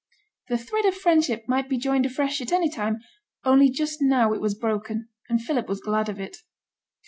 The 0.49 0.57
thread 0.57 0.85
of 0.85 0.95
friendship 0.95 1.47
might 1.47 1.69
be 1.69 1.77
joined 1.77 2.07
afresh 2.07 2.41
at 2.41 2.51
any 2.51 2.71
time, 2.71 3.01
only 3.45 3.69
just 3.69 4.01
now 4.01 4.33
it 4.33 4.41
was 4.41 4.55
broken; 4.55 5.09
and 5.29 5.39
Philip 5.39 5.67
was 5.69 5.79
glad 5.79 6.09
of 6.09 6.19
it. 6.19 6.37